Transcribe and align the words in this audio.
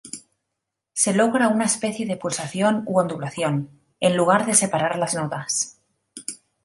Se 0.93 1.13
logra 1.13 1.47
una 1.47 1.65
especie 1.65 2.07
de 2.07 2.17
pulsación 2.17 2.81
u 2.87 2.97
ondulación, 2.99 3.69
en 3.99 4.17
lugar 4.17 4.47
de 4.47 4.55
separar 4.55 4.97
las 4.97 5.13
notas. 5.13 5.79